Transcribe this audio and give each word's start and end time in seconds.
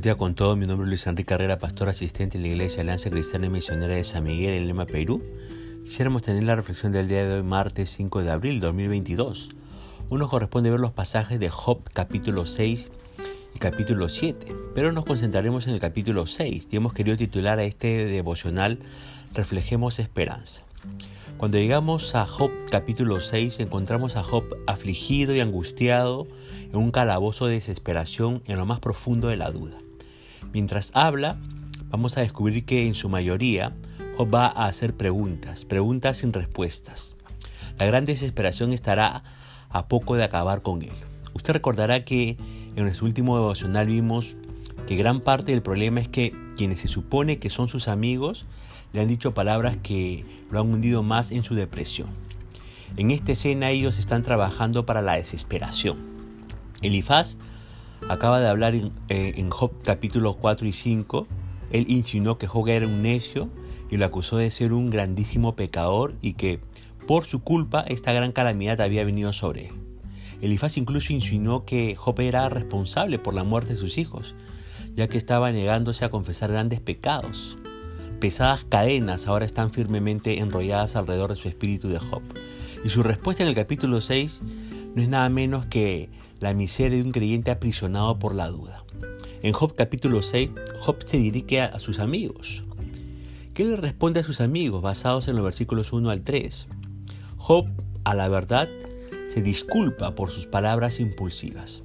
Buen 0.00 0.04
día 0.14 0.16
con 0.16 0.34
todo, 0.34 0.56
mi 0.56 0.66
nombre 0.66 0.86
es 0.86 0.88
Luis 0.88 1.06
Enrique 1.06 1.28
Carrera, 1.28 1.58
pastor 1.58 1.90
asistente 1.90 2.38
en 2.38 2.42
la 2.42 2.48
Iglesia 2.48 2.80
Alianza 2.80 3.10
Cristiana 3.10 3.44
y 3.44 3.50
Misionera 3.50 3.96
de 3.96 4.02
San 4.02 4.24
Miguel 4.24 4.54
en 4.54 4.66
Lima, 4.66 4.86
Perú. 4.86 5.22
Quisiéramos 5.84 6.22
tener 6.22 6.42
la 6.42 6.56
reflexión 6.56 6.90
del 6.90 7.06
día 7.06 7.26
de 7.26 7.34
hoy, 7.34 7.42
martes 7.42 7.90
5 7.98 8.22
de 8.22 8.30
abril 8.30 8.60
2022. 8.60 9.50
Uno 10.08 10.26
corresponde 10.30 10.70
ver 10.70 10.80
los 10.80 10.92
pasajes 10.92 11.38
de 11.38 11.50
Job 11.50 11.82
capítulo 11.92 12.46
6 12.46 12.88
y 13.54 13.58
capítulo 13.58 14.08
7, 14.08 14.46
pero 14.74 14.90
nos 14.90 15.04
concentraremos 15.04 15.66
en 15.66 15.74
el 15.74 15.80
capítulo 15.80 16.26
6 16.26 16.68
y 16.70 16.76
hemos 16.76 16.94
querido 16.94 17.18
titular 17.18 17.58
a 17.58 17.64
este 17.64 18.06
devocional 18.06 18.78
Reflejemos 19.34 19.98
Esperanza. 19.98 20.62
Cuando 21.36 21.58
llegamos 21.58 22.14
a 22.14 22.24
Job 22.24 22.50
capítulo 22.70 23.20
6 23.20 23.60
encontramos 23.60 24.16
a 24.16 24.22
Job 24.22 24.44
afligido 24.66 25.34
y 25.34 25.40
angustiado 25.40 26.26
en 26.72 26.76
un 26.76 26.90
calabozo 26.90 27.48
de 27.48 27.56
desesperación 27.56 28.42
en 28.46 28.56
lo 28.56 28.64
más 28.64 28.80
profundo 28.80 29.28
de 29.28 29.36
la 29.36 29.50
duda. 29.50 29.76
Mientras 30.52 30.90
habla, 30.94 31.38
vamos 31.88 32.16
a 32.16 32.20
descubrir 32.20 32.64
que 32.64 32.86
en 32.86 32.94
su 32.94 33.08
mayoría 33.08 33.74
Job 34.16 34.34
va 34.34 34.46
a 34.46 34.66
hacer 34.66 34.94
preguntas, 34.96 35.64
preguntas 35.64 36.18
sin 36.18 36.32
respuestas. 36.32 37.16
La 37.78 37.86
gran 37.86 38.04
desesperación 38.04 38.72
estará 38.72 39.24
a 39.70 39.88
poco 39.88 40.16
de 40.16 40.24
acabar 40.24 40.62
con 40.62 40.82
él. 40.82 40.92
Usted 41.32 41.54
recordará 41.54 42.04
que 42.04 42.36
en 42.76 42.84
nuestro 42.84 43.06
último 43.06 43.36
devocional 43.36 43.86
vimos 43.86 44.36
que 44.86 44.96
gran 44.96 45.20
parte 45.20 45.52
del 45.52 45.62
problema 45.62 46.00
es 46.00 46.08
que 46.08 46.34
quienes 46.56 46.80
se 46.80 46.88
supone 46.88 47.38
que 47.38 47.48
son 47.48 47.68
sus 47.68 47.88
amigos 47.88 48.46
le 48.92 49.00
han 49.00 49.08
dicho 49.08 49.32
palabras 49.32 49.76
que 49.82 50.24
lo 50.50 50.60
han 50.60 50.72
hundido 50.72 51.02
más 51.02 51.30
en 51.30 51.44
su 51.44 51.54
depresión. 51.54 52.08
En 52.96 53.10
esta 53.10 53.32
escena 53.32 53.70
ellos 53.70 53.98
están 53.98 54.22
trabajando 54.22 54.84
para 54.84 55.00
la 55.00 55.14
desesperación. 55.14 55.98
Elifaz 56.82 57.36
acaba 58.08 58.40
de 58.40 58.48
hablar 58.48 58.74
eh, 58.74 58.88
en, 59.08 59.50
Job 59.50 59.72
capítulo 59.84 60.34
4 60.34 60.66
y 60.66 60.72
5. 60.72 61.26
Él 61.70 61.86
insinuó 61.88 62.38
que 62.38 62.46
Job 62.46 62.68
era 62.68 62.86
un 62.86 63.02
necio 63.02 63.48
y 63.90 63.96
lo 63.96 64.06
acusó 64.06 64.36
de 64.36 64.50
ser 64.50 64.72
un 64.72 64.90
grandísimo 64.90 65.56
pecador 65.56 66.14
y 66.20 66.34
que 66.34 66.60
por 67.06 67.26
su 67.26 67.42
culpa 67.42 67.84
esta 67.88 68.12
gran 68.12 68.32
calamidad 68.32 68.80
había 68.80 69.04
venido 69.04 69.32
sobre 69.32 69.68
él. 69.68 69.74
Elifaz 70.40 70.76
incluso 70.76 71.12
insinuó 71.12 71.64
que 71.64 71.96
Job 71.96 72.20
era 72.20 72.48
responsable 72.48 73.18
por 73.18 73.34
la 73.34 73.44
muerte 73.44 73.74
de 73.74 73.80
sus 73.80 73.98
hijos, 73.98 74.34
ya 74.96 75.08
que 75.08 75.18
estaba 75.18 75.52
negándose 75.52 76.04
a 76.04 76.10
confesar 76.10 76.50
grandes 76.50 76.80
pecados. 76.80 77.58
Pesadas 78.20 78.64
cadenas 78.64 79.26
ahora 79.26 79.44
están 79.44 79.72
firmemente 79.72 80.38
enrolladas 80.38 80.96
alrededor 80.96 81.30
de 81.30 81.36
su 81.36 81.48
espíritu 81.48 81.88
de 81.88 81.98
Job. 81.98 82.22
Y 82.84 82.88
su 82.88 83.02
respuesta 83.02 83.42
en 83.42 83.48
el 83.48 83.54
capítulo 83.54 84.00
6 84.00 84.40
no 84.94 85.02
es 85.02 85.08
nada 85.08 85.28
menos 85.28 85.66
que 85.66 86.10
la 86.40 86.54
miseria 86.54 86.98
de 86.98 87.04
un 87.04 87.12
creyente 87.12 87.50
aprisionado 87.50 88.18
por 88.18 88.34
la 88.34 88.48
duda. 88.48 88.84
En 89.42 89.52
Job 89.52 89.74
capítulo 89.74 90.22
6, 90.22 90.50
Job 90.80 90.96
se 91.04 91.18
dirige 91.18 91.60
a 91.60 91.78
sus 91.78 91.98
amigos. 91.98 92.64
¿Qué 93.54 93.64
le 93.64 93.76
responde 93.76 94.20
a 94.20 94.24
sus 94.24 94.40
amigos 94.40 94.82
basados 94.82 95.28
en 95.28 95.36
los 95.36 95.44
versículos 95.44 95.92
1 95.92 96.10
al 96.10 96.22
3? 96.22 96.66
Job, 97.36 97.66
a 98.04 98.14
la 98.14 98.28
verdad, 98.28 98.68
se 99.28 99.42
disculpa 99.42 100.14
por 100.14 100.30
sus 100.30 100.46
palabras 100.46 100.98
impulsivas. 100.98 101.82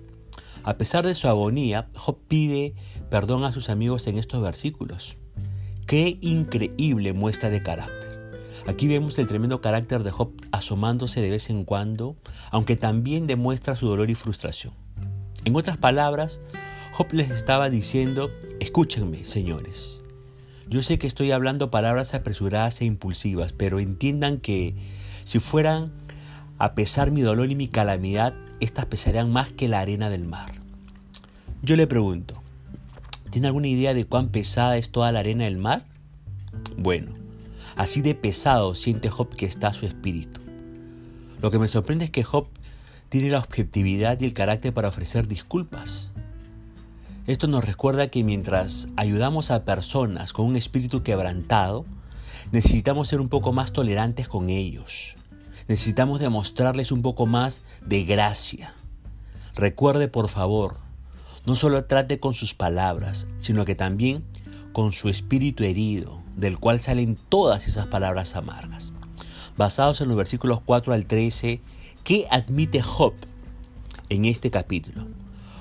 A 0.63 0.77
pesar 0.77 1.05
de 1.05 1.15
su 1.15 1.27
agonía, 1.27 1.89
Job 1.93 2.17
pide 2.27 2.73
perdón 3.09 3.43
a 3.43 3.51
sus 3.51 3.69
amigos 3.69 4.07
en 4.07 4.17
estos 4.17 4.41
versículos. 4.41 5.17
Qué 5.85 6.17
increíble 6.21 7.13
muestra 7.13 7.49
de 7.49 7.61
carácter. 7.61 8.14
Aquí 8.67 8.87
vemos 8.87 9.19
el 9.19 9.27
tremendo 9.27 9.61
carácter 9.61 10.03
de 10.03 10.11
Job 10.11 10.31
asomándose 10.51 11.21
de 11.21 11.29
vez 11.29 11.49
en 11.49 11.65
cuando, 11.65 12.15
aunque 12.49 12.75
también 12.75 13.27
demuestra 13.27 13.75
su 13.75 13.87
dolor 13.87 14.09
y 14.09 14.15
frustración. 14.15 14.73
En 15.43 15.55
otras 15.55 15.77
palabras, 15.77 16.41
Job 16.93 17.07
les 17.11 17.29
estaba 17.29 17.69
diciendo, 17.69 18.31
escúchenme, 18.59 19.23
señores. 19.25 20.01
Yo 20.67 20.81
sé 20.81 20.97
que 20.97 21.05
estoy 21.05 21.31
hablando 21.31 21.69
palabras 21.69 22.15
apresuradas 22.15 22.81
e 22.81 22.85
impulsivas, 22.85 23.53
pero 23.53 23.79
entiendan 23.79 24.39
que 24.39 24.73
si 25.23 25.39
fueran 25.39 25.91
a 26.57 26.73
pesar 26.73 27.11
mi 27.11 27.21
dolor 27.21 27.51
y 27.51 27.55
mi 27.55 27.67
calamidad, 27.67 28.33
estas 28.61 28.85
pesarían 28.85 29.31
más 29.31 29.51
que 29.51 29.67
la 29.67 29.81
arena 29.81 30.09
del 30.09 30.25
mar. 30.25 30.53
Yo 31.61 31.75
le 31.75 31.85
pregunto, 31.85 32.41
¿tiene 33.29 33.47
alguna 33.47 33.67
idea 33.67 33.93
de 33.93 34.05
cuán 34.05 34.29
pesada 34.29 34.77
es 34.77 34.89
toda 34.89 35.11
la 35.11 35.19
arena 35.19 35.45
del 35.45 35.57
mar? 35.57 35.85
Bueno, 36.77 37.11
Así 37.75 38.01
de 38.01 38.15
pesado 38.15 38.73
siente 38.73 39.09
Job 39.09 39.35
que 39.35 39.45
está 39.45 39.73
su 39.73 39.85
espíritu. 39.85 40.39
Lo 41.41 41.51
que 41.51 41.59
me 41.59 41.67
sorprende 41.67 42.05
es 42.05 42.11
que 42.11 42.23
Job 42.23 42.47
tiene 43.09 43.29
la 43.29 43.39
objetividad 43.39 44.19
y 44.19 44.25
el 44.25 44.33
carácter 44.33 44.73
para 44.73 44.87
ofrecer 44.87 45.27
disculpas. 45.27 46.11
Esto 47.27 47.47
nos 47.47 47.65
recuerda 47.65 48.07
que 48.07 48.23
mientras 48.23 48.87
ayudamos 48.95 49.51
a 49.51 49.65
personas 49.65 50.31
con 50.31 50.45
un 50.45 50.55
espíritu 50.55 51.03
quebrantado, 51.03 51.85
necesitamos 52.51 53.09
ser 53.09 53.19
un 53.19 53.29
poco 53.29 53.51
más 53.51 53.73
tolerantes 53.73 54.27
con 54.27 54.49
ellos. 54.49 55.15
Necesitamos 55.67 56.19
demostrarles 56.19 56.91
un 56.91 57.01
poco 57.01 57.25
más 57.25 57.61
de 57.85 58.05
gracia. 58.05 58.73
Recuerde, 59.55 60.07
por 60.07 60.29
favor, 60.29 60.77
no 61.45 61.55
solo 61.55 61.85
trate 61.85 62.19
con 62.19 62.35
sus 62.35 62.53
palabras, 62.53 63.27
sino 63.39 63.65
que 63.65 63.75
también 63.75 64.23
con 64.75 64.91
su 64.91 65.07
espíritu 65.07 65.63
herido, 65.63 66.19
del 66.35 66.59
cual 66.59 66.81
salen 66.81 67.17
todas 67.29 67.65
esas 67.65 67.87
palabras 67.87 68.35
amargas. 68.35 68.91
Basados 69.55 70.01
en 70.01 70.09
los 70.09 70.17
versículos 70.17 70.59
4 70.65 70.91
al 70.91 71.05
13, 71.05 71.61
¿qué 72.03 72.27
admite 72.29 72.81
Job 72.81 73.13
en 74.09 74.25
este 74.25 74.51
capítulo? 74.51 75.07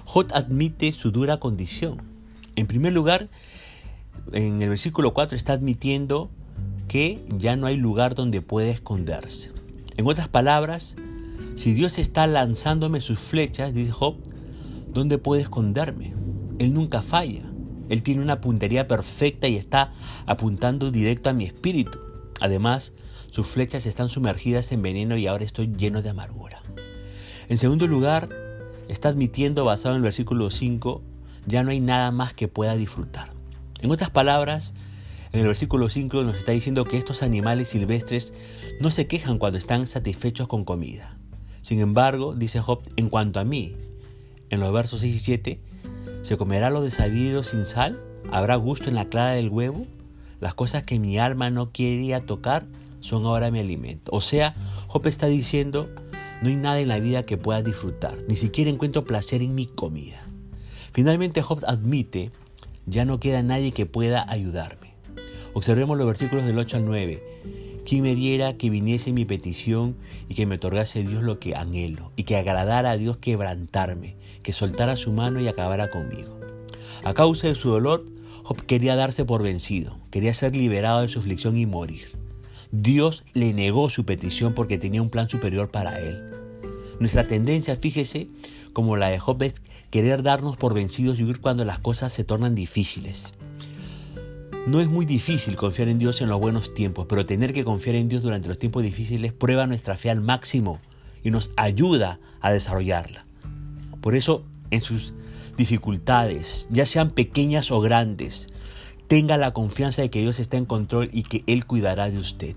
Job 0.05 0.27
admite 0.35 0.91
su 0.91 1.13
dura 1.13 1.37
condición. 1.37 2.03
En 2.57 2.67
primer 2.67 2.93
lugar, 2.93 3.29
en 4.33 4.61
el 4.61 4.71
versículo 4.71 5.15
4 5.15 5.37
está 5.37 5.53
admitiendo 5.53 6.29
que 6.89 7.25
ya 7.39 7.55
no 7.55 7.67
hay 7.67 7.77
lugar 7.77 8.17
donde 8.17 8.43
pueda 8.43 8.73
esconderse. 8.73 9.53
En 9.97 10.09
otras 10.09 10.27
palabras, 10.27 10.97
si 11.55 11.73
Dios 11.73 12.01
está 12.01 12.27
lanzándome 12.27 13.01
sus 13.01 13.21
flechas, 13.21 13.73
dice 13.75 13.93
Job, 13.93 14.17
¿dónde 14.93 15.19
puede 15.19 15.43
esconderme? 15.43 16.15
Él 16.59 16.75
nunca 16.75 17.01
falla. 17.01 17.54
Él 17.89 18.03
tiene 18.03 18.23
una 18.23 18.41
puntería 18.41 18.89
perfecta 18.89 19.49
y 19.49 19.57
está 19.57 19.93
apuntando 20.27 20.91
directo 20.91 21.31
a 21.31 21.33
mi 21.33 21.45
espíritu. 21.45 21.99
Además, 22.41 22.93
sus 23.31 23.47
flechas 23.47 23.87
están 23.87 24.09
sumergidas 24.09 24.71
en 24.73 24.83
veneno 24.83 25.17
y 25.17 25.27
ahora 25.27 25.45
estoy 25.45 25.73
lleno 25.77 26.03
de 26.03 26.11
amargura. 26.11 26.63
En 27.49 27.59
segundo 27.59 27.87
lugar, 27.87 28.29
está 28.89 29.09
admitiendo, 29.09 29.65
basado 29.65 29.95
en 29.95 29.99
el 29.99 30.03
versículo 30.03 30.51
5, 30.51 31.03
ya 31.47 31.63
no 31.63 31.71
hay 31.71 31.81
nada 31.81 32.11
más 32.11 32.33
que 32.33 32.49
pueda 32.49 32.77
disfrutar. 32.77 33.33
En 33.81 33.91
otras 33.91 34.11
palabras, 34.11 34.73
en 35.33 35.41
el 35.41 35.47
versículo 35.47 35.89
5 35.91 36.23
nos 36.23 36.37
está 36.37 36.53
diciendo 36.53 36.85
que 36.85 36.97
estos 36.97 37.23
animales 37.23 37.69
silvestres 37.69 38.33
no 38.81 38.91
se 38.91 39.07
quejan 39.07 39.39
cuando 39.39 39.59
están 39.59 39.87
satisfechos 39.87 40.49
con 40.49 40.65
comida. 40.65 41.19
Sin 41.61 41.81
embargo, 41.81 42.35
dice 42.35 42.61
Job, 42.61 42.83
en 42.97 43.09
cuanto 43.09 43.41
a 43.41 43.45
mí, 43.45 43.75
en 44.51 44.61
los 44.61 44.73
versos 44.73 45.01
6 45.01 45.15
y 45.15 45.19
7, 45.19 45.61
¿Se 46.25 46.39
comerá 46.39 46.71
lo 46.71 46.81
desabido 46.81 47.43
sin 47.43 47.67
sal? 47.67 48.01
¿Habrá 48.33 48.57
gusto 48.57 48.89
en 48.89 48.95
la 48.95 49.11
clara 49.11 49.33
del 49.33 49.51
huevo? 49.51 49.87
Las 50.41 50.55
cosas 50.55 50.83
que 50.83 50.99
mi 50.99 51.19
alma 51.19 51.51
no 51.51 51.71
quería 51.71 52.25
tocar 52.25 52.65
son 53.01 53.27
ahora 53.27 53.51
mi 53.51 53.59
alimento. 53.59 54.11
O 54.11 54.23
sea, 54.23 54.55
Job 54.87 55.07
está 55.07 55.27
diciendo, 55.27 55.91
no 56.41 56.49
hay 56.49 56.57
nada 56.57 56.81
en 56.81 56.89
la 56.89 56.99
vida 56.99 57.25
que 57.25 57.37
pueda 57.37 57.61
disfrutar, 57.61 58.17
ni 58.27 58.37
siquiera 58.37 58.71
encuentro 58.71 59.05
placer 59.05 59.43
en 59.43 59.55
mi 59.55 59.67
comida. 59.67 60.23
Finalmente 60.95 61.43
Job 61.43 61.63
admite, 61.67 62.31
ya 62.87 63.05
no 63.05 63.21
queda 63.21 63.43
nadie 63.43 63.73
que 63.73 63.85
pueda 63.85 64.25
ayudarme. 64.27 64.95
Observemos 65.53 65.99
los 65.99 66.07
versículos 66.07 66.47
del 66.47 66.57
8 66.57 66.79
al 66.79 66.87
9. 66.87 67.23
Quien 67.85 68.03
me 68.03 68.15
diera 68.15 68.57
que 68.57 68.71
viniese 68.71 69.13
mi 69.13 69.25
petición 69.25 69.97
y 70.29 70.35
que 70.35 70.47
me 70.47 70.55
otorgase 70.55 71.03
Dios 71.03 71.23
lo 71.23 71.39
que 71.39 71.55
anhelo, 71.55 72.13
y 72.17 72.25
que 72.25 72.37
agradara 72.37 72.93
a 72.93 72.97
Dios 72.97 73.19
quebrantarme, 73.19 74.17
que 74.43 74.55
soltara 74.55 74.97
su 74.97 75.13
mano 75.13 75.41
y 75.41 75.49
acabara 75.49 75.89
conmigo. 75.89 76.41
A 77.05 77.13
causa 77.13 77.49
de 77.49 77.55
su 77.55 77.69
dolor, 77.69 78.07
Job 78.43 78.63
quería 78.63 78.97
darse 78.97 79.25
por 79.25 79.43
vencido, 79.43 79.99
quería 80.11 80.33
ser 80.33 80.57
liberado 80.57 81.03
de 81.03 81.09
su 81.09 81.19
aflicción 81.19 81.57
y 81.57 81.67
morir. 81.67 82.09
Dios 82.73 83.25
le 83.35 83.53
negó 83.53 83.91
su 83.91 84.05
petición 84.05 84.55
porque 84.55 84.79
tenía 84.79 85.03
un 85.03 85.11
plan 85.11 85.29
superior 85.29 85.71
para 85.71 86.01
él. 86.01 86.31
Nuestra 86.99 87.25
tendencia, 87.25 87.77
fíjese, 87.77 88.29
como 88.73 88.97
la 88.97 89.09
de 89.09 89.19
Job, 89.19 89.43
es 89.43 89.55
querer 89.91 90.23
darnos 90.23 90.57
por 90.57 90.75
vencidos 90.75 91.19
y 91.19 91.25
huir 91.25 91.41
cuando 91.41 91.65
las 91.65 91.79
cosas 91.79 92.13
se 92.13 92.25
tornan 92.25 92.55
difíciles. 92.55 93.35
No 94.67 94.81
es 94.81 94.89
muy 94.89 95.05
difícil 95.05 95.57
confiar 95.57 95.89
en 95.89 95.99
Dios 95.99 96.23
en 96.23 96.31
los 96.31 96.41
buenos 96.41 96.73
tiempos, 96.73 97.05
pero 97.07 97.27
tener 97.27 97.53
que 97.53 97.65
confiar 97.65 97.97
en 97.97 98.09
Dios 98.09 98.23
durante 98.23 98.49
los 98.49 98.59
tiempos 98.59 98.83
difíciles 98.83 99.35
prueba 99.35 99.67
nuestra 99.67 99.95
fe 99.95 100.09
al 100.09 100.23
máximo 100.23 100.81
y 101.23 101.31
nos 101.31 101.51
ayuda 101.57 102.19
a 102.41 102.51
desarrollarla. 102.51 103.27
Por 104.01 104.17
eso, 104.17 104.47
en 104.71 104.81
sus 104.81 105.13
dificultades, 105.59 106.67
ya 106.71 106.87
sean 106.87 107.11
pequeñas 107.11 107.71
o 107.71 107.81
grandes, 107.81 108.49
tenga 109.07 109.37
la 109.37 109.53
confianza 109.53 110.01
de 110.01 110.09
que 110.09 110.23
Dios 110.23 110.41
está 110.41 110.57
en 110.57 110.65
control 110.65 111.11
y 111.13 111.25
que 111.25 111.45
Él 111.47 111.67
cuidará 111.67 112.11
de 112.11 112.19
usted. 112.19 112.57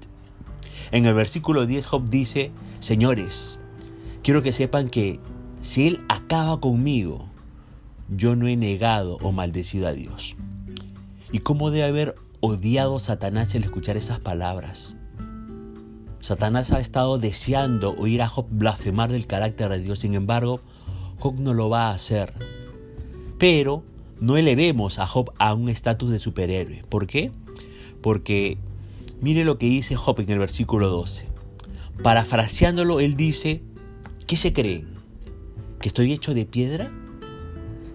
En 0.91 1.05
el 1.05 1.13
versículo 1.13 1.65
10 1.65 1.85
Job 1.85 2.09
dice, 2.09 2.51
Señores, 2.79 3.59
quiero 4.23 4.41
que 4.41 4.53
sepan 4.53 4.89
que 4.89 5.19
si 5.59 5.87
Él 5.87 5.99
acaba 6.07 6.61
conmigo, 6.61 7.27
yo 8.07 8.37
no 8.37 8.47
he 8.47 8.55
negado 8.55 9.17
o 9.21 9.33
maldecido 9.33 9.89
a 9.89 9.93
Dios. 9.93 10.37
¿Y 11.31 11.39
cómo 11.39 11.71
debe 11.71 11.87
haber 11.87 12.15
odiado 12.39 12.99
Satanás 12.99 13.53
al 13.53 13.63
escuchar 13.63 13.97
esas 13.97 14.19
palabras? 14.19 14.95
Satanás 16.21 16.71
ha 16.71 16.79
estado 16.79 17.17
deseando 17.17 17.95
oír 17.97 18.21
a 18.21 18.29
Job 18.29 18.47
blasfemar 18.49 19.11
del 19.11 19.27
carácter 19.27 19.69
de 19.69 19.79
Dios, 19.79 19.99
sin 19.99 20.13
embargo, 20.13 20.61
Job 21.19 21.39
no 21.39 21.53
lo 21.53 21.69
va 21.69 21.87
a 21.87 21.93
hacer. 21.93 22.33
Pero 23.37 23.83
no 24.21 24.37
elevemos 24.37 24.99
a 24.99 25.07
Job 25.07 25.31
a 25.37 25.53
un 25.53 25.67
estatus 25.69 26.11
de 26.11 26.19
superhéroe. 26.19 26.83
¿Por 26.89 27.07
qué? 27.07 27.31
Porque 28.01 28.57
mire 29.21 29.43
lo 29.43 29.57
que 29.57 29.67
dice 29.67 29.95
Job 29.95 30.21
en 30.21 30.29
el 30.29 30.39
versículo 30.39 30.89
12. 30.89 31.25
Parafraseándolo, 32.03 33.01
él 33.01 33.17
dice, 33.17 33.61
¿qué 34.27 34.37
se 34.37 34.53
creen? 34.53 34.87
¿Que 35.81 35.89
estoy 35.89 36.13
hecho 36.13 36.33
de 36.33 36.45
piedra? 36.45 36.91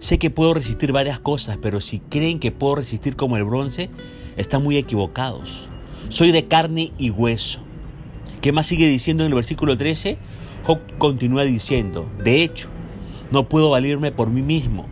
Sé 0.03 0.19
que 0.19 0.29
puedo 0.29 0.53
resistir 0.53 0.91
varias 0.91 1.17
cosas, 1.17 1.57
pero 1.61 1.79
si 1.79 1.99
creen 1.99 2.39
que 2.39 2.51
puedo 2.51 2.75
resistir 2.75 3.15
como 3.15 3.37
el 3.37 3.45
bronce, 3.45 3.89
están 4.35 4.61
muy 4.61 4.75
equivocados. 4.75 5.69
Soy 6.09 6.33
de 6.33 6.49
carne 6.49 6.91
y 6.97 7.09
hueso. 7.09 7.61
¿Qué 8.41 8.51
más 8.51 8.67
sigue 8.67 8.89
diciendo 8.89 9.23
en 9.23 9.29
el 9.29 9.35
versículo 9.35 9.77
13? 9.77 10.17
Job 10.65 10.79
continúa 10.97 11.43
diciendo, 11.43 12.05
de 12.21 12.43
hecho, 12.43 12.67
no 13.31 13.47
puedo 13.47 13.69
valirme 13.69 14.11
por 14.11 14.29
mí 14.29 14.41
mismo 14.41 14.87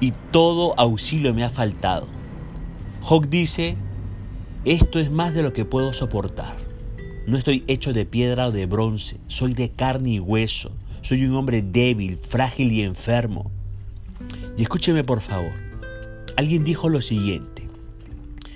y 0.00 0.14
todo 0.32 0.74
auxilio 0.76 1.32
me 1.32 1.44
ha 1.44 1.50
faltado. 1.50 2.08
Job 3.02 3.28
dice, 3.28 3.76
esto 4.64 4.98
es 4.98 5.12
más 5.12 5.32
de 5.32 5.44
lo 5.44 5.52
que 5.52 5.64
puedo 5.64 5.92
soportar. 5.92 6.56
No 7.24 7.38
estoy 7.38 7.62
hecho 7.68 7.92
de 7.92 8.04
piedra 8.04 8.48
o 8.48 8.50
de 8.50 8.66
bronce, 8.66 9.20
soy 9.28 9.54
de 9.54 9.70
carne 9.70 10.10
y 10.10 10.18
hueso. 10.18 10.72
Soy 11.02 11.24
un 11.24 11.36
hombre 11.36 11.62
débil, 11.62 12.16
frágil 12.16 12.72
y 12.72 12.82
enfermo. 12.82 13.52
Y 14.60 14.64
escúcheme 14.64 15.04
por 15.04 15.22
favor. 15.22 15.54
Alguien 16.36 16.64
dijo 16.64 16.90
lo 16.90 17.00
siguiente. 17.00 17.66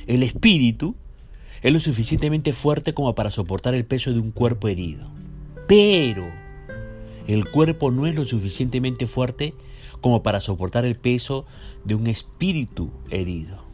El 0.07 0.23
espíritu 0.23 0.97
es 1.63 1.73
lo 1.73 1.81
suficientemente 1.81 2.53
fuerte 2.53 2.93
como 2.93 3.15
para 3.15 3.31
soportar 3.31 3.75
el 3.75 3.87
peso 3.87 4.13
de 4.13 4.19
un 4.19 4.31
cuerpo 4.31 4.69
herido. 4.69 5.09
Pero 5.67 6.31
el 7.27 7.51
cuerpo 7.51 7.91
no 7.91 8.07
es 8.07 8.17
lo 8.17 8.27
suficientemente 8.27 9.07
fuerte 9.07 9.55
como 10.03 10.23
para 10.23 10.43
soportar 10.43 10.85
el 10.85 10.97
peso 10.97 11.47
de 11.85 11.95
un 11.95 12.07
espíritu 12.07 12.91
herido. 13.09 13.65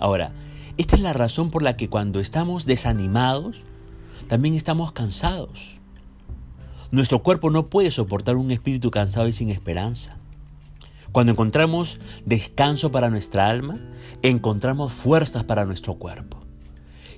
Ahora, 0.00 0.32
esta 0.78 0.96
es 0.96 1.02
la 1.02 1.12
razón 1.12 1.52
por 1.52 1.62
la 1.62 1.76
que 1.76 1.88
cuando 1.88 2.18
estamos 2.18 2.66
desanimados, 2.66 3.62
también 4.26 4.56
estamos 4.56 4.90
cansados. 4.90 5.78
Nuestro 6.90 7.22
cuerpo 7.22 7.50
no 7.50 7.66
puede 7.66 7.92
soportar 7.92 8.34
un 8.34 8.50
espíritu 8.50 8.90
cansado 8.90 9.28
y 9.28 9.32
sin 9.32 9.50
esperanza. 9.50 10.16
Cuando 11.12 11.32
encontramos 11.32 11.98
descanso 12.24 12.90
para 12.90 13.10
nuestra 13.10 13.48
alma, 13.48 13.78
encontramos 14.22 14.92
fuerzas 14.92 15.44
para 15.44 15.64
nuestro 15.64 15.94
cuerpo. 15.94 16.38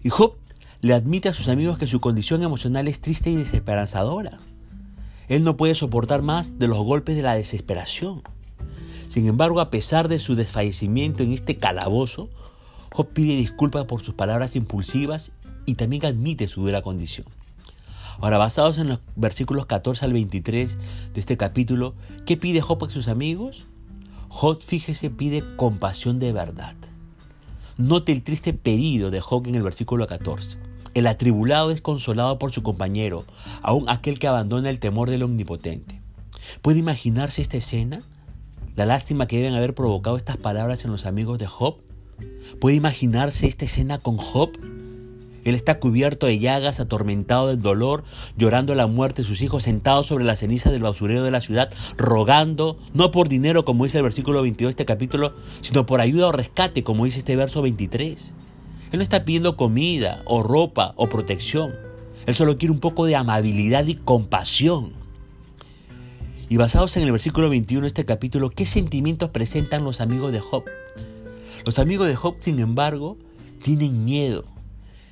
Y 0.02 0.10
Job 0.10 0.36
le 0.80 0.94
admite 0.94 1.28
a 1.28 1.32
sus 1.32 1.48
amigos 1.48 1.78
que 1.78 1.86
su 1.86 2.00
condición 2.00 2.42
emocional 2.42 2.86
es 2.88 3.00
triste 3.00 3.30
y 3.30 3.36
desesperanzadora. 3.36 4.38
Él 5.28 5.44
no 5.44 5.56
puede 5.56 5.74
soportar 5.74 6.22
más 6.22 6.58
de 6.58 6.68
los 6.68 6.78
golpes 6.78 7.16
de 7.16 7.22
la 7.22 7.34
desesperación. 7.34 8.22
Sin 9.08 9.26
embargo, 9.26 9.60
a 9.60 9.70
pesar 9.70 10.08
de 10.08 10.18
su 10.18 10.36
desfallecimiento 10.36 11.22
en 11.22 11.32
este 11.32 11.56
calabozo, 11.56 12.28
Job 12.92 13.08
pide 13.08 13.36
disculpas 13.36 13.84
por 13.86 14.00
sus 14.00 14.14
palabras 14.14 14.54
impulsivas 14.56 15.32
y 15.66 15.74
también 15.74 16.06
admite 16.06 16.48
su 16.48 16.62
dura 16.62 16.82
condición. 16.82 17.26
Ahora, 18.20 18.38
basados 18.38 18.78
en 18.78 18.88
los 18.88 19.00
versículos 19.16 19.66
14 19.66 20.04
al 20.04 20.12
23 20.12 20.78
de 21.14 21.20
este 21.20 21.36
capítulo, 21.36 21.94
¿qué 22.26 22.36
pide 22.36 22.60
Job 22.60 22.84
a 22.84 22.90
sus 22.90 23.08
amigos? 23.08 23.66
Job, 24.28 24.62
fíjese, 24.62 25.10
pide 25.10 25.42
compasión 25.56 26.18
de 26.18 26.32
verdad. 26.32 26.74
Note 27.76 28.12
el 28.12 28.22
triste 28.22 28.52
pedido 28.52 29.10
de 29.10 29.20
Job 29.20 29.46
en 29.46 29.54
el 29.54 29.62
versículo 29.62 30.06
14. 30.06 30.58
El 30.94 31.06
atribulado 31.06 31.70
es 31.70 31.80
consolado 31.80 32.38
por 32.38 32.52
su 32.52 32.62
compañero, 32.62 33.24
aun 33.62 33.88
aquel 33.88 34.18
que 34.18 34.26
abandona 34.26 34.70
el 34.70 34.80
temor 34.80 35.10
del 35.10 35.22
omnipotente. 35.22 36.00
¿Puede 36.62 36.78
imaginarse 36.78 37.42
esta 37.42 37.56
escena? 37.56 38.00
La 38.74 38.86
lástima 38.86 39.26
que 39.26 39.36
deben 39.36 39.54
haber 39.54 39.74
provocado 39.74 40.16
estas 40.16 40.36
palabras 40.36 40.84
en 40.84 40.90
los 40.90 41.06
amigos 41.06 41.38
de 41.38 41.46
Job. 41.46 41.76
¿Puede 42.60 42.76
imaginarse 42.76 43.46
esta 43.46 43.64
escena 43.64 43.98
con 43.98 44.16
Job? 44.16 44.50
Él 45.48 45.54
está 45.54 45.78
cubierto 45.78 46.26
de 46.26 46.38
llagas, 46.38 46.78
atormentado 46.78 47.48
del 47.48 47.62
dolor, 47.62 48.04
llorando 48.36 48.74
la 48.74 48.86
muerte 48.86 49.22
de 49.22 49.28
sus 49.28 49.40
hijos, 49.40 49.62
sentado 49.62 50.04
sobre 50.04 50.24
la 50.24 50.36
ceniza 50.36 50.70
del 50.70 50.82
basurero 50.82 51.22
de 51.22 51.30
la 51.30 51.40
ciudad, 51.40 51.72
rogando, 51.96 52.78
no 52.92 53.10
por 53.10 53.28
dinero 53.28 53.64
como 53.64 53.84
dice 53.84 53.96
el 53.98 54.04
versículo 54.04 54.42
22 54.42 54.68
de 54.68 54.70
este 54.72 54.84
capítulo, 54.84 55.34
sino 55.62 55.86
por 55.86 56.00
ayuda 56.00 56.26
o 56.26 56.32
rescate 56.32 56.82
como 56.82 57.06
dice 57.06 57.18
este 57.18 57.34
verso 57.34 57.62
23. 57.62 58.34
Él 58.92 58.98
no 58.98 59.02
está 59.02 59.24
pidiendo 59.24 59.56
comida 59.56 60.22
o 60.26 60.42
ropa 60.42 60.92
o 60.96 61.08
protección. 61.08 61.74
Él 62.26 62.34
solo 62.34 62.58
quiere 62.58 62.72
un 62.72 62.80
poco 62.80 63.06
de 63.06 63.16
amabilidad 63.16 63.86
y 63.86 63.94
compasión. 63.94 64.92
Y 66.50 66.56
basados 66.56 66.96
en 66.96 67.04
el 67.04 67.12
versículo 67.12 67.48
21 67.48 67.82
de 67.82 67.88
este 67.88 68.04
capítulo, 68.04 68.50
¿qué 68.50 68.66
sentimientos 68.66 69.30
presentan 69.30 69.84
los 69.84 70.00
amigos 70.00 70.32
de 70.32 70.40
Job? 70.40 70.64
Los 71.64 71.78
amigos 71.78 72.06
de 72.06 72.16
Job, 72.16 72.36
sin 72.38 72.58
embargo, 72.58 73.16
tienen 73.62 74.04
miedo 74.04 74.44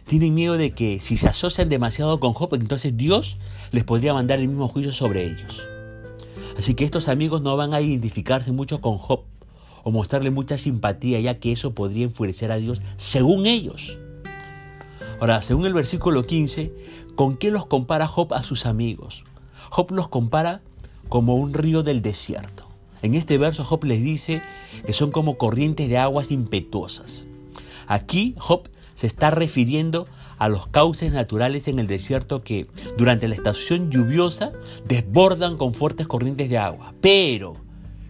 tienen 0.07 0.35
miedo 0.35 0.57
de 0.57 0.71
que 0.71 1.01
si 1.01 1.17
se 1.17 1.29
asocian 1.29 1.69
demasiado 1.69 2.21
con 2.21 2.33
Job, 2.33 2.55
entonces 2.55 2.97
Dios 2.97 3.39
les 3.73 3.85
podría 3.85 4.15
mandar 4.15 4.39
el 4.39 4.49
mismo 4.49 4.69
juicio 4.69 4.93
sobre 4.93 5.25
ellos. 5.25 5.67
Así 6.57 6.75
que 6.75 6.85
estos 6.85 7.09
amigos 7.09 7.43
no 7.43 7.57
van 7.57 7.75
a 7.75 7.81
identificarse 7.81 8.53
mucho 8.53 8.81
con 8.81 8.99
Job 8.99 9.23
o 9.83 9.91
mostrarle 9.91 10.31
mucha 10.31 10.59
simpatía, 10.59 11.21
ya 11.21 11.39
que 11.39 11.53
eso 11.53 11.75
podría 11.75 12.05
enfurecer 12.05 12.53
a 12.53 12.57
Dios 12.57 12.81
según 12.97 13.47
ellos. 13.47 13.99
Ahora, 15.21 15.43
según 15.43 15.67
el 15.67 15.75
versículo 15.75 16.27
15, 16.27 16.73
¿con 17.15 17.37
qué 17.37 17.51
los 17.51 17.67
compara 17.67 18.07
Job 18.07 18.33
a 18.35 18.43
sus 18.43 18.67
amigos? 18.67 19.25
Job 19.71 19.91
los 19.91 20.09
compara 20.09 20.63
como 21.09 21.35
un 21.35 21.53
río 21.53 21.83
del 21.83 22.03
desierto. 22.03 22.67
En 23.03 23.15
este 23.15 23.39
verso 23.39 23.65
Job 23.65 23.85
les 23.85 24.03
dice 24.03 24.43
que 24.85 24.93
son 24.93 25.11
como 25.11 25.37
corrientes 25.37 25.89
de 25.89 25.99
aguas 25.99 26.31
impetuosas. 26.31 27.25
Aquí 27.87 28.35
Job 28.39 28.69
se 28.97 29.07
está 29.07 29.31
refiriendo 29.31 30.09
a 30.39 30.49
los 30.49 30.69
cauces 30.69 31.13
naturales 31.13 31.69
en 31.69 31.79
el 31.79 31.87
desierto 31.87 32.43
que 32.43 32.67
durante 32.97 33.29
la 33.29 33.35
estación 33.35 33.91
lluviosa 33.91 34.53
desbordan 34.89 35.59
con 35.59 35.75
fuertes 35.75 36.07
corrientes 36.07 36.49
de 36.49 36.57
agua, 36.57 36.95
pero 37.03 37.53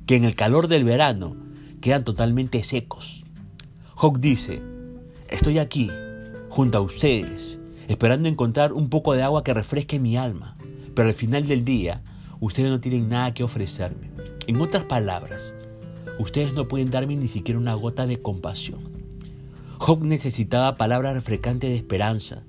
que 0.07 0.15
en 0.15 0.25
el 0.25 0.37
calor 0.37 0.69
del 0.69 0.85
verano 0.85 1.37
quedan 1.81 2.05
totalmente 2.05 2.63
secos. 2.63 3.25
Hawk 3.97 4.21
dice, 4.21 4.63
estoy 5.29 5.59
aquí, 5.59 5.91
junto 6.49 6.79
a 6.79 6.83
ustedes, 6.83 7.59
esperando 7.89 8.29
encontrar 8.29 8.73
un 8.73 8.89
poco 8.89 9.15
de 9.15 9.25
agua 9.25 9.43
que 9.43 9.55
refresque 9.55 9.99
mi 9.99 10.17
alma, 10.17 10.57
pero 10.95 11.09
al 11.09 11.15
final 11.15 11.49
del 11.49 11.65
día 11.65 12.03
ustedes 12.39 12.71
no 12.71 12.81
tienen 12.81 13.09
nada 13.09 13.35
que 13.35 13.43
ofrecerme. 13.43 14.11
En 14.47 14.61
otras 14.61 14.85
palabras, 14.85 15.53
ustedes 16.21 16.53
no 16.53 16.69
pueden 16.69 16.93
darme 16.93 17.17
ni 17.17 17.27
siquiera 17.27 17.59
una 17.59 17.75
gota 17.75 18.07
de 18.07 18.23
compasión. 18.23 18.96
Job 19.79 20.03
necesitaba 20.03 20.77
palabras 20.77 21.15
refrescantes 21.15 21.71
de 21.71 21.77
esperanza, 21.77 22.43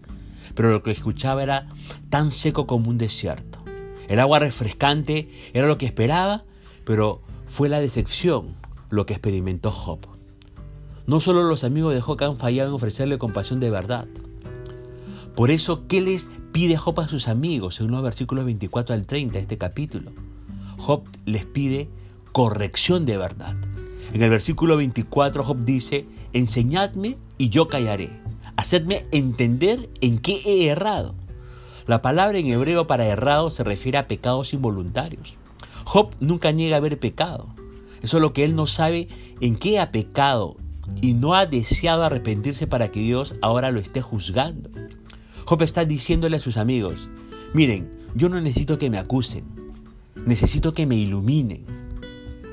pero 0.55 0.71
lo 0.71 0.81
que 0.83 0.91
escuchaba 0.91 1.43
era 1.43 1.67
tan 2.09 2.31
seco 2.31 2.67
como 2.67 2.89
un 2.89 2.97
desierto. 2.97 3.59
El 4.07 4.19
agua 4.19 4.39
refrescante 4.39 5.29
era 5.53 5.67
lo 5.67 5.77
que 5.77 5.85
esperaba, 5.85 6.45
pero 6.85 7.21
fue 7.45 7.69
la 7.69 7.79
decepción 7.79 8.55
lo 8.89 9.05
que 9.05 9.13
experimentó 9.13 9.71
Job. 9.71 9.99
No 11.05 11.19
solo 11.19 11.43
los 11.43 11.63
amigos 11.63 11.93
de 11.93 12.01
Job 12.01 12.23
han 12.23 12.37
fallado 12.37 12.69
en 12.69 12.75
ofrecerle 12.75 13.17
compasión 13.17 13.59
de 13.59 13.69
verdad. 13.69 14.07
Por 15.35 15.51
eso, 15.51 15.87
¿qué 15.87 16.01
les 16.01 16.27
pide 16.51 16.77
Job 16.77 16.99
a 17.01 17.07
sus 17.07 17.27
amigos? 17.27 17.75
Según 17.75 17.91
los 17.91 18.03
versículos 18.03 18.45
24 18.45 18.95
al 18.95 19.05
30 19.05 19.33
de 19.33 19.39
este 19.39 19.57
capítulo. 19.57 20.11
Job 20.77 21.03
les 21.25 21.45
pide 21.45 21.89
corrección 22.31 23.05
de 23.05 23.17
verdad. 23.17 23.55
En 24.13 24.21
el 24.21 24.29
versículo 24.29 24.77
24 24.77 25.43
Job 25.43 25.65
dice, 25.65 26.05
enseñadme 26.33 27.17
y 27.37 27.49
yo 27.49 27.67
callaré. 27.67 28.11
Hacedme 28.55 29.05
entender 29.11 29.89
en 30.01 30.19
qué 30.19 30.41
he 30.45 30.67
errado. 30.67 31.15
La 31.85 32.01
palabra 32.01 32.37
en 32.37 32.47
hebreo 32.47 32.87
para 32.87 33.05
errado 33.05 33.49
se 33.49 33.63
refiere 33.63 33.97
a 33.97 34.07
pecados 34.07 34.53
involuntarios. 34.53 35.35
Job 35.85 36.15
nunca 36.19 36.51
niega 36.51 36.77
haber 36.77 36.99
pecado. 36.99 37.47
Eso 38.01 38.17
es 38.17 38.21
lo 38.21 38.33
que 38.33 38.43
él 38.43 38.55
no 38.55 38.67
sabe 38.67 39.07
en 39.41 39.55
qué 39.55 39.79
ha 39.79 39.91
pecado 39.91 40.57
y 41.01 41.13
no 41.13 41.33
ha 41.33 41.45
deseado 41.45 42.03
arrepentirse 42.03 42.67
para 42.67 42.91
que 42.91 42.99
Dios 42.99 43.35
ahora 43.41 43.71
lo 43.71 43.79
esté 43.79 44.01
juzgando. 44.01 44.69
Job 45.45 45.61
está 45.61 45.85
diciéndole 45.85 46.37
a 46.37 46.41
sus 46.41 46.57
amigos, 46.57 47.07
miren, 47.53 47.89
yo 48.15 48.29
no 48.29 48.39
necesito 48.41 48.77
que 48.77 48.89
me 48.89 48.97
acusen, 48.97 49.45
necesito 50.25 50.73
que 50.73 50.85
me 50.85 50.95
iluminen. 50.95 51.65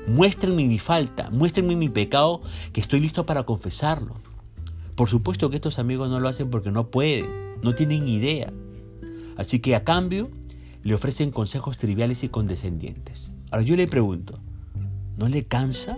Muéstrenme 0.07 0.65
mi 0.65 0.79
falta, 0.79 1.29
muéstrenme 1.31 1.75
mi 1.75 1.89
pecado, 1.89 2.41
que 2.73 2.81
estoy 2.81 2.99
listo 2.99 3.25
para 3.25 3.43
confesarlo. 3.43 4.15
Por 4.95 5.09
supuesto 5.09 5.49
que 5.49 5.57
estos 5.57 5.79
amigos 5.79 6.09
no 6.09 6.19
lo 6.19 6.29
hacen 6.29 6.49
porque 6.49 6.71
no 6.71 6.89
pueden, 6.89 7.25
no 7.61 7.75
tienen 7.75 8.07
idea. 8.07 8.53
Así 9.37 9.59
que 9.59 9.75
a 9.75 9.83
cambio 9.83 10.29
le 10.83 10.93
ofrecen 10.93 11.31
consejos 11.31 11.77
triviales 11.77 12.23
y 12.23 12.29
condescendientes. 12.29 13.31
Ahora 13.51 13.63
yo 13.63 13.75
le 13.75 13.87
pregunto, 13.87 14.39
¿No 15.17 15.29
le 15.29 15.45
cansa? 15.45 15.97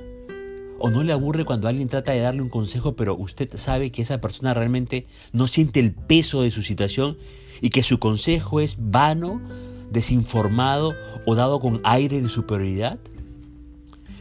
¿O 0.79 0.91
no 0.91 1.01
le 1.01 1.11
aburre 1.11 1.43
cuando 1.43 1.67
alguien 1.67 1.89
trata 1.89 2.11
de 2.11 2.19
darle 2.19 2.43
un 2.43 2.49
consejo, 2.49 2.95
pero 2.95 3.15
usted 3.15 3.49
sabe 3.55 3.91
que 3.91 4.03
esa 4.03 4.21
persona 4.21 4.53
realmente 4.53 5.07
no 5.31 5.47
siente 5.47 5.79
el 5.79 5.91
peso 5.91 6.43
de 6.43 6.51
su 6.51 6.61
situación 6.61 7.17
y 7.59 7.71
que 7.71 7.81
su 7.81 7.97
consejo 7.97 8.59
es 8.59 8.75
vano, 8.77 9.41
desinformado 9.89 10.93
o 11.25 11.33
dado 11.33 11.59
con 11.59 11.81
aire 11.83 12.21
de 12.21 12.29
superioridad? 12.29 12.99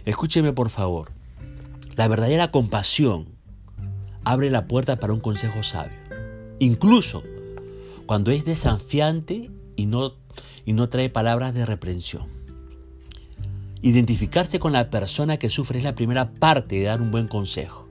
Escúcheme 0.06 0.52
por 0.52 0.70
favor. 0.70 1.10
La 1.96 2.06
verdadera 2.06 2.52
compasión 2.52 3.26
abre 4.22 4.50
la 4.50 4.68
puerta 4.68 5.00
para 5.00 5.12
un 5.12 5.18
consejo 5.18 5.64
sabio. 5.64 5.98
Incluso 6.60 7.25
cuando 8.06 8.30
es 8.30 8.44
desafiante 8.44 9.50
y 9.75 9.86
no, 9.86 10.14
y 10.64 10.75
no 10.75 10.88
trae 10.88 11.10
palabras 11.10 11.54
de 11.54 11.66
reprensión. 11.66 12.28
Identificarse 13.82 14.60
con 14.60 14.72
la 14.72 14.90
persona 14.90 15.38
que 15.38 15.50
sufre 15.50 15.78
es 15.78 15.84
la 15.84 15.96
primera 15.96 16.30
parte 16.30 16.76
de 16.76 16.84
dar 16.84 17.02
un 17.02 17.10
buen 17.10 17.26
consejo. 17.26 17.88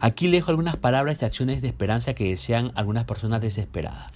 Aquí 0.00 0.26
le 0.26 0.38
dejo 0.38 0.50
algunas 0.50 0.78
palabras 0.78 1.22
y 1.22 1.24
acciones 1.26 1.62
de 1.62 1.68
esperanza 1.68 2.12
que 2.12 2.28
desean 2.28 2.72
algunas 2.74 3.04
personas 3.04 3.40
desesperadas. 3.40 4.12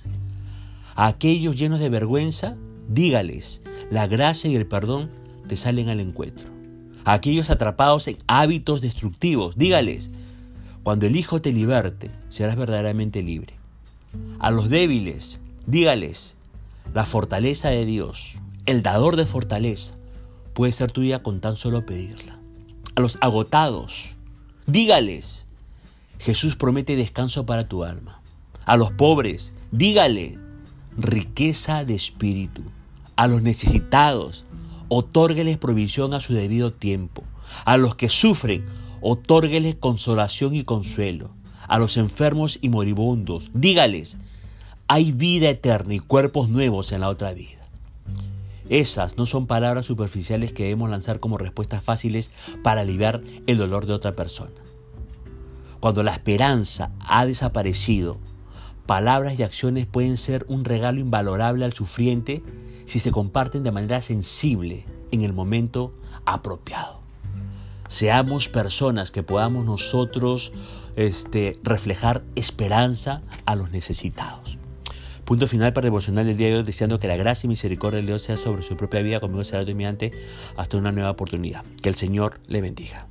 A 0.96 1.06
aquellos 1.06 1.56
llenos 1.56 1.78
de 1.78 1.90
vergüenza, 1.90 2.56
dígales, 2.88 3.62
la 3.88 4.08
gracia 4.08 4.50
y 4.50 4.56
el 4.56 4.66
perdón 4.66 5.10
te 5.46 5.54
salen 5.54 5.88
al 5.90 6.00
encuentro. 6.00 6.53
A 7.04 7.12
aquellos 7.12 7.50
atrapados 7.50 8.08
en 8.08 8.16
hábitos 8.26 8.80
destructivos, 8.80 9.56
dígales, 9.56 10.10
cuando 10.82 11.06
el 11.06 11.16
Hijo 11.16 11.40
te 11.40 11.52
liberte, 11.52 12.10
serás 12.28 12.56
verdaderamente 12.56 13.22
libre. 13.22 13.54
A 14.38 14.50
los 14.50 14.68
débiles, 14.68 15.40
dígales, 15.66 16.36
la 16.92 17.04
fortaleza 17.04 17.68
de 17.68 17.84
Dios, 17.86 18.36
el 18.66 18.82
dador 18.82 19.16
de 19.16 19.26
fortaleza, 19.26 19.94
puede 20.54 20.72
ser 20.72 20.92
tuya 20.92 21.22
con 21.22 21.40
tan 21.40 21.56
solo 21.56 21.84
pedirla. 21.84 22.38
A 22.94 23.00
los 23.00 23.18
agotados, 23.20 24.14
dígales, 24.66 25.46
Jesús 26.18 26.56
promete 26.56 26.96
descanso 26.96 27.44
para 27.44 27.68
tu 27.68 27.84
alma. 27.84 28.20
A 28.64 28.76
los 28.76 28.92
pobres, 28.92 29.52
dígale, 29.72 30.38
riqueza 30.96 31.84
de 31.84 31.94
espíritu. 31.94 32.62
A 33.16 33.26
los 33.26 33.42
necesitados, 33.42 34.44
otórgueles 34.88 35.58
provisión 35.58 36.14
a 36.14 36.20
su 36.20 36.34
debido 36.34 36.72
tiempo. 36.72 37.24
A 37.64 37.76
los 37.76 37.94
que 37.94 38.08
sufren, 38.08 38.64
otórgueles 39.00 39.76
consolación 39.76 40.54
y 40.54 40.64
consuelo. 40.64 41.30
A 41.68 41.78
los 41.78 41.96
enfermos 41.96 42.58
y 42.60 42.68
moribundos, 42.68 43.50
dígales, 43.54 44.16
hay 44.86 45.12
vida 45.12 45.48
eterna 45.48 45.94
y 45.94 45.98
cuerpos 45.98 46.48
nuevos 46.48 46.92
en 46.92 47.00
la 47.00 47.08
otra 47.08 47.32
vida. 47.32 47.64
Esas 48.68 49.16
no 49.16 49.26
son 49.26 49.46
palabras 49.46 49.86
superficiales 49.86 50.52
que 50.52 50.64
debemos 50.64 50.88
lanzar 50.88 51.20
como 51.20 51.36
respuestas 51.36 51.82
fáciles 51.82 52.30
para 52.62 52.80
aliviar 52.80 53.22
el 53.46 53.58
dolor 53.58 53.86
de 53.86 53.92
otra 53.92 54.12
persona. 54.12 54.52
Cuando 55.80 56.02
la 56.02 56.12
esperanza 56.12 56.90
ha 57.00 57.26
desaparecido, 57.26 58.18
palabras 58.86 59.38
y 59.38 59.42
acciones 59.42 59.86
pueden 59.86 60.16
ser 60.16 60.46
un 60.48 60.64
regalo 60.64 61.00
invalorable 61.00 61.66
al 61.66 61.74
sufriente 61.74 62.42
si 62.86 63.00
se 63.00 63.12
comparten 63.12 63.62
de 63.62 63.72
manera 63.72 64.00
sensible 64.00 64.86
en 65.10 65.22
el 65.22 65.32
momento 65.32 65.94
apropiado. 66.24 67.00
Seamos 67.88 68.48
personas 68.48 69.10
que 69.10 69.22
podamos 69.22 69.64
nosotros 69.64 70.52
este, 70.96 71.58
reflejar 71.62 72.24
esperanza 72.34 73.22
a 73.44 73.56
los 73.56 73.70
necesitados. 73.70 74.58
Punto 75.24 75.46
final 75.46 75.72
para 75.72 75.86
devocionar 75.86 76.26
el 76.26 76.36
día 76.36 76.48
de 76.48 76.56
hoy, 76.56 76.62
deseando 76.64 76.98
que 76.98 77.08
la 77.08 77.16
gracia 77.16 77.46
y 77.46 77.48
misericordia 77.48 78.00
de 78.00 78.06
Dios 78.06 78.22
sea 78.22 78.36
sobre 78.36 78.62
su 78.62 78.76
propia 78.76 79.00
vida, 79.00 79.20
conmigo 79.20 79.44
será 79.44 79.64
dominante 79.64 80.12
hasta 80.56 80.76
una 80.76 80.92
nueva 80.92 81.10
oportunidad. 81.10 81.64
Que 81.82 81.88
el 81.88 81.94
Señor 81.94 82.40
le 82.46 82.60
bendiga. 82.60 83.06